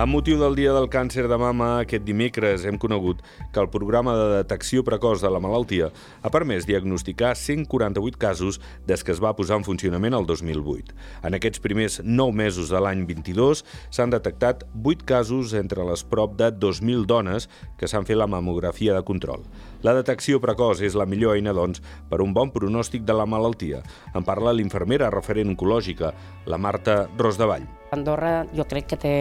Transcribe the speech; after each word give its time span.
Amb 0.00 0.08
motiu 0.08 0.38
del 0.40 0.54
Dia 0.56 0.70
del 0.72 0.86
Càncer 0.88 1.26
de 1.28 1.36
Mama, 1.36 1.66
aquest 1.82 2.06
dimecres 2.06 2.62
hem 2.64 2.78
conegut 2.80 3.18
que 3.52 3.60
el 3.60 3.66
programa 3.68 4.14
de 4.16 4.38
detecció 4.38 4.80
precoç 4.86 5.20
de 5.20 5.28
la 5.28 5.40
malaltia 5.44 5.90
ha 6.24 6.30
permès 6.32 6.64
diagnosticar 6.64 7.34
148 7.36 8.16
casos 8.16 8.56
des 8.88 9.04
que 9.04 9.12
es 9.12 9.20
va 9.20 9.34
posar 9.36 9.58
en 9.60 9.66
funcionament 9.66 10.16
el 10.16 10.24
2008. 10.24 10.96
En 11.28 11.36
aquests 11.36 11.60
primers 11.60 11.98
9 12.06 12.32
mesos 12.32 12.72
de 12.72 12.80
l'any 12.80 13.02
22 13.04 13.60
s'han 13.90 14.16
detectat 14.16 14.64
8 14.80 15.04
casos 15.04 15.52
entre 15.60 15.84
les 15.84 16.06
prop 16.08 16.40
de 16.40 16.48
2.000 16.48 17.04
dones 17.04 17.50
que 17.76 17.84
s'han 17.84 18.08
fet 18.08 18.16
la 18.16 18.30
mamografia 18.30 18.96
de 18.96 19.04
control. 19.04 19.44
La 19.84 19.92
detecció 19.92 20.40
precoç 20.40 20.80
és 20.88 20.96
la 20.96 21.04
millor 21.04 21.36
eina, 21.36 21.52
doncs, 21.52 21.84
per 22.08 22.24
un 22.24 22.32
bon 22.32 22.48
pronòstic 22.48 23.04
de 23.04 23.20
la 23.20 23.28
malaltia. 23.28 23.84
En 24.16 24.24
parla 24.24 24.56
l'infermera 24.56 25.12
referent 25.12 25.52
oncològica, 25.52 26.14
la 26.48 26.56
Marta 26.56 27.02
Rosdevall. 27.20 27.81
Andorra 27.92 28.46
jo 28.56 28.64
crec 28.68 28.88
que 28.92 28.98
té 29.00 29.14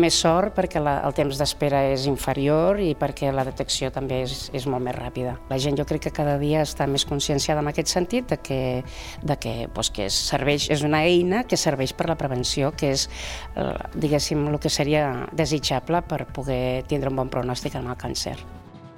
més 0.00 0.14
sort 0.14 0.54
perquè 0.56 0.82
la, 0.82 0.98
el 1.06 1.14
temps 1.16 1.38
d'espera 1.40 1.82
és 1.92 2.06
inferior 2.10 2.80
i 2.82 2.92
perquè 2.98 3.32
la 3.34 3.44
detecció 3.46 3.90
també 3.94 4.22
és, 4.24 4.48
és 4.54 4.68
molt 4.70 4.84
més 4.86 4.96
ràpida. 4.96 5.36
La 5.50 5.58
gent 5.62 5.78
jo 5.78 5.86
crec 5.88 6.06
que 6.06 6.14
cada 6.14 6.36
dia 6.38 6.62
està 6.62 6.86
més 6.90 7.06
conscienciada 7.08 7.64
en 7.64 7.70
aquest 7.72 7.90
sentit 7.92 8.30
de 8.30 8.38
que, 8.38 8.60
de 9.22 9.38
que, 9.40 9.54
doncs, 9.66 9.92
que 9.94 10.08
serveix, 10.12 10.68
és 10.70 10.84
una 10.86 11.04
eina 11.06 11.44
que 11.48 11.58
serveix 11.60 11.94
per 11.96 12.08
la 12.10 12.18
prevenció, 12.20 12.72
que 12.76 12.94
és, 12.94 13.08
eh, 13.56 13.70
diguéssim, 13.94 14.46
el 14.50 14.60
que 14.62 14.72
seria 14.72 15.28
desitjable 15.32 16.02
per 16.08 16.24
poder 16.26 16.84
tindre 16.90 17.10
un 17.10 17.22
bon 17.22 17.32
pronòstic 17.32 17.80
en 17.80 17.90
el 17.90 17.98
càncer. 17.98 18.38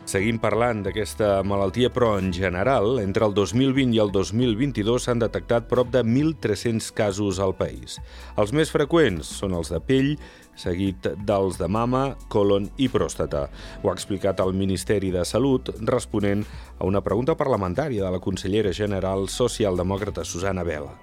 Seguim 0.06 0.36
parlant 0.38 0.84
d'aquesta 0.86 1.40
malaltia, 1.42 1.88
però 1.90 2.12
en 2.20 2.28
general, 2.30 3.00
entre 3.02 3.26
el 3.26 3.32
2020 3.34 3.96
i 3.96 3.98
el 3.98 4.12
2022 4.14 5.08
s'han 5.08 5.18
detectat 5.18 5.66
prop 5.66 5.90
de 5.90 6.04
1.300 6.06 6.92
casos 6.94 7.40
al 7.42 7.56
país. 7.58 7.96
Els 8.38 8.52
més 8.54 8.70
freqüents 8.70 9.26
són 9.40 9.56
els 9.58 9.72
de 9.74 9.80
pell, 9.82 10.12
seguit 10.54 11.10
dels 11.26 11.58
de 11.58 11.66
mama, 11.66 12.04
colon 12.30 12.70
i 12.78 12.86
pròstata. 12.86 13.48
Ho 13.82 13.90
ha 13.90 13.96
explicat 13.98 14.38
el 14.46 14.54
Ministeri 14.54 15.10
de 15.10 15.26
Salut 15.26 15.74
responent 15.82 16.46
a 16.78 16.86
una 16.86 17.02
pregunta 17.02 17.34
parlamentària 17.34 18.06
de 18.06 18.14
la 18.14 18.22
consellera 18.22 18.70
general 18.70 19.26
socialdemòcrata 19.26 20.22
Susana 20.22 20.62
Vela. 20.62 20.94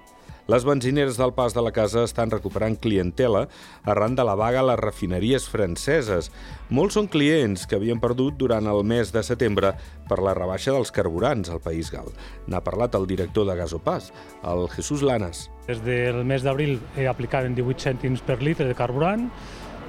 Les 0.44 0.64
benzineres 0.68 1.16
del 1.16 1.30
pas 1.32 1.54
de 1.56 1.62
la 1.64 1.70
casa 1.72 2.02
estan 2.04 2.28
recuperant 2.28 2.74
clientela 2.76 3.46
arran 3.88 4.12
de 4.12 4.26
la 4.28 4.34
vaga 4.36 4.60
a 4.60 4.66
les 4.68 4.76
refineries 4.76 5.46
franceses. 5.48 6.28
Molts 6.68 6.98
són 6.98 7.08
clients 7.08 7.64
que 7.64 7.78
havien 7.78 8.02
perdut 8.02 8.36
durant 8.36 8.68
el 8.68 8.84
mes 8.84 9.08
de 9.14 9.22
setembre 9.24 9.72
per 10.04 10.18
la 10.20 10.34
rebaixa 10.36 10.74
dels 10.76 10.92
carburants 10.92 11.48
al 11.48 11.64
País 11.64 11.88
Gal. 11.94 12.12
N'ha 12.44 12.60
parlat 12.60 12.92
el 13.00 13.08
director 13.08 13.48
de 13.48 13.56
Gasopàs, 13.56 14.10
el 14.44 14.68
Jesús 14.76 15.00
Lanas. 15.00 15.46
Des 15.64 15.80
del 15.80 16.20
mes 16.28 16.44
d'abril 16.44 16.76
aplicaven 17.08 17.56
18 17.56 17.88
cèntims 17.88 18.20
per 18.20 18.42
litre 18.44 18.68
de 18.68 18.76
carburant, 18.76 19.30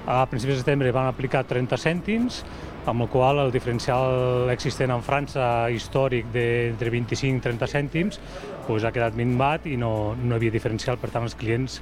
a 0.06 0.26
principis 0.30 0.60
de 0.60 0.64
setembre 0.64 0.94
van 0.94 1.10
aplicar 1.10 1.44
30 1.50 1.78
cèntims, 1.82 2.42
amb 2.86 3.02
el 3.02 3.10
qual 3.10 3.42
el 3.42 3.54
diferencial 3.54 4.50
existent 4.54 4.94
en 4.94 5.02
França 5.06 5.70
històric 5.74 6.30
d'entre 6.34 6.94
25 6.94 7.42
i 7.42 7.46
30 7.46 7.70
cèntims 7.72 8.20
pues, 8.68 8.86
ha 8.86 8.94
quedat 8.94 9.18
minvat 9.18 9.66
i 9.66 9.78
no, 9.82 10.14
no 10.22 10.36
hi 10.36 10.40
havia 10.40 10.54
diferencial, 10.54 11.00
per 11.02 11.10
tant 11.14 11.26
els 11.26 11.38
clients 11.38 11.80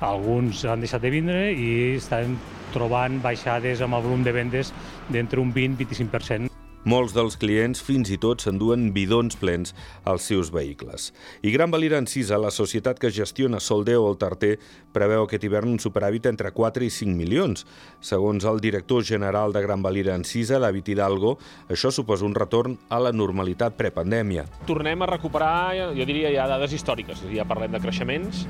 alguns 0.00 0.64
han 0.68 0.84
deixat 0.84 1.02
de 1.02 1.10
vindre 1.10 1.48
i 1.52 1.96
estan 1.96 2.36
trobant 2.74 3.22
baixades 3.24 3.82
amb 3.82 3.98
el 3.98 4.04
volum 4.06 4.26
de 4.26 4.36
vendes 4.36 4.74
d'entre 5.08 5.40
un 5.40 5.54
20-25%. 5.54 6.55
Molts 6.86 7.10
dels 7.16 7.34
clients 7.34 7.80
fins 7.82 8.12
i 8.14 8.16
tot 8.22 8.44
s'enduen 8.44 8.92
bidons 8.94 9.34
plens 9.40 9.72
als 10.06 10.28
seus 10.30 10.52
vehicles. 10.54 11.08
I 11.42 11.50
Gran 11.50 11.72
Valira 11.74 11.98
Encisa, 11.98 12.38
la 12.38 12.52
societat 12.54 13.00
que 13.02 13.10
gestiona 13.10 13.58
Soldeo 13.58 14.04
o 14.04 14.12
el 14.12 14.20
Tarter, 14.20 14.52
preveu 14.94 15.24
aquest 15.26 15.42
hivern 15.42 15.72
un 15.72 15.82
superàvit 15.82 16.28
entre 16.30 16.54
4 16.54 16.86
i 16.86 16.92
5 16.94 17.18
milions. 17.18 17.66
Segons 17.98 18.46
el 18.46 18.62
director 18.62 19.02
general 19.02 19.50
de 19.50 19.64
Gran 19.66 19.82
Valira 19.82 20.14
Encisa, 20.14 20.62
David 20.62 20.94
Hidalgo, 20.94 21.34
això 21.66 21.90
suposa 21.90 22.22
un 22.22 22.38
retorn 22.38 22.78
a 22.86 23.02
la 23.02 23.10
normalitat 23.10 23.74
prepandèmia. 23.74 24.46
Tornem 24.70 25.02
a 25.02 25.10
recuperar, 25.10 25.74
jo 25.90 26.06
diria, 26.06 26.30
ja 26.38 26.46
dades 26.46 26.78
històriques. 26.78 27.26
Ja 27.34 27.50
parlem 27.50 27.74
de 27.74 27.82
creixements, 27.82 28.46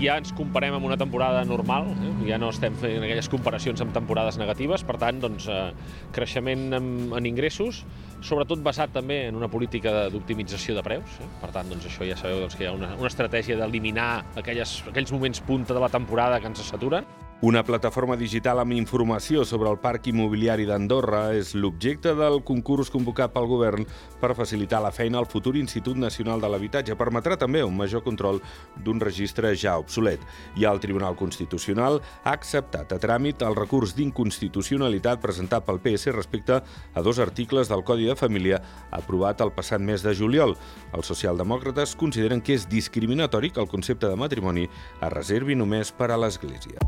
ja 0.00 0.16
ens 0.18 0.32
comparem 0.36 0.74
amb 0.76 0.86
una 0.86 0.96
temporada 1.00 1.44
normal, 1.46 1.90
eh? 1.94 2.12
ja 2.28 2.38
no 2.40 2.50
estem 2.52 2.74
fent 2.80 3.04
aquelles 3.04 3.28
comparacions 3.30 3.82
amb 3.84 3.94
temporades 3.94 4.38
negatives, 4.40 4.84
per 4.86 4.98
tant, 5.00 5.20
doncs, 5.22 5.48
eh, 5.48 5.70
creixement 6.14 6.66
en, 6.78 6.88
en 7.14 7.28
ingressos, 7.30 7.84
sobretot 8.24 8.62
basat 8.64 8.94
també 8.94 9.24
en 9.28 9.38
una 9.38 9.50
política 9.52 10.08
d'optimització 10.12 10.78
de 10.78 10.86
preus, 10.86 11.18
eh? 11.22 11.28
per 11.42 11.52
tant, 11.54 11.70
doncs, 11.70 11.86
això 11.90 12.08
ja 12.08 12.18
sabeu 12.20 12.42
doncs, 12.44 12.58
que 12.58 12.66
hi 12.66 12.70
ha 12.70 12.74
una, 12.76 12.94
una 12.98 13.12
estratègia 13.12 13.58
d'eliminar 13.60 14.10
aquells 14.40 15.12
moments 15.14 15.44
punta 15.44 15.76
de 15.76 15.84
la 15.84 15.92
temporada 15.92 16.40
que 16.40 16.50
ens 16.50 16.64
saturen. 16.64 17.06
Una 17.44 17.60
plataforma 17.60 18.14
digital 18.16 18.56
amb 18.62 18.72
informació 18.72 19.42
sobre 19.44 19.68
el 19.68 19.76
parc 19.76 20.06
immobiliari 20.08 20.64
d'Andorra 20.64 21.34
és 21.36 21.50
l'objecte 21.52 22.14
del 22.16 22.38
concurs 22.40 22.88
convocat 22.88 23.34
pel 23.34 23.44
govern 23.50 23.84
per 24.22 24.30
facilitar 24.38 24.78
la 24.80 24.92
feina 24.96 25.18
al 25.20 25.28
futur 25.28 25.52
Institut 25.60 26.00
Nacional 26.00 26.40
de 26.40 26.48
l'Habitatge. 26.48 26.96
Permetrà 26.96 27.36
també 27.36 27.60
un 27.60 27.76
major 27.76 28.00
control 28.06 28.40
d'un 28.86 29.02
registre 29.04 29.50
ja 29.60 29.74
obsolet. 29.76 30.24
I 30.56 30.64
el 30.70 30.80
Tribunal 30.80 31.18
Constitucional 31.20 32.00
ha 32.22 32.32
acceptat 32.32 32.96
a 32.96 33.00
tràmit 33.02 33.44
el 33.44 33.58
recurs 33.60 33.92
d'inconstitucionalitat 33.98 35.20
presentat 35.20 35.68
pel 35.68 35.82
PS 35.84 36.16
respecte 36.16 36.62
a 36.62 37.04
dos 37.04 37.20
articles 37.20 37.68
del 37.68 37.84
Codi 37.84 38.08
de 38.08 38.16
Família 38.16 38.62
aprovat 38.88 39.44
el 39.44 39.52
passat 39.52 39.84
mes 39.84 40.00
de 40.00 40.16
juliol. 40.16 40.56
Els 40.96 41.12
socialdemòcrates 41.12 41.92
consideren 41.92 42.40
que 42.40 42.56
és 42.56 42.64
discriminatori 42.72 43.52
que 43.52 43.60
el 43.60 43.68
concepte 43.68 44.08
de 44.08 44.16
matrimoni 44.16 44.64
es 44.64 45.12
reservi 45.12 45.60
només 45.60 45.92
per 45.92 46.08
a 46.08 46.16
l'Església. 46.16 46.80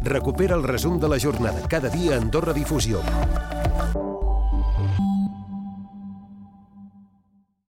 Recupera 0.00 0.54
el 0.54 0.62
resum 0.62 0.98
de 1.00 1.08
la 1.08 1.18
jornada 1.18 1.60
cada 1.68 1.88
dia 1.88 2.16
a 2.16 2.52
Difusió. 2.52 3.00